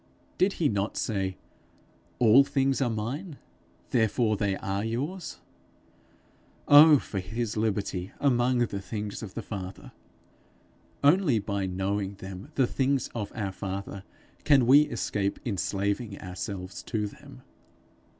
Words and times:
Did 0.39 0.53
he 0.53 0.67
not 0.67 0.97
say, 0.97 1.37
'All 2.17 2.43
things 2.43 2.81
are 2.81 2.89
mine, 2.89 3.37
therefore 3.91 4.35
they 4.35 4.55
are 4.57 4.83
yours'? 4.83 5.41
Oh 6.67 6.97
for 6.97 7.19
his 7.19 7.55
liberty 7.55 8.11
among 8.19 8.57
the 8.57 8.81
things 8.81 9.21
of 9.21 9.35
the 9.35 9.43
Father! 9.43 9.91
Only 11.03 11.37
by 11.37 11.67
knowing 11.67 12.15
them 12.15 12.51
the 12.55 12.65
things 12.65 13.09
of 13.13 13.31
our 13.35 13.51
Father, 13.51 14.03
can 14.43 14.65
we 14.65 14.87
escape 14.89 15.37
enslaving 15.45 16.19
ourselves 16.19 16.81
to 16.81 17.05
them. 17.05 17.43